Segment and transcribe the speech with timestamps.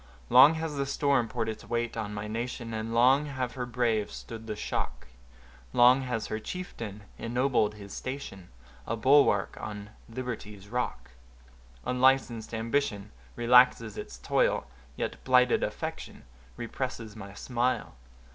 [0.31, 4.15] Long has the storm poured its weight on my nation, And long have her braves
[4.15, 5.05] stood the shock;
[5.73, 8.49] Long has her chieftain ennobled his station,
[8.87, 11.11] A bulwark on liberty's rock;
[11.85, 16.23] Unlicensed ambition relaxes its toil, Yet blighted affection
[16.57, 17.93] represses my smile.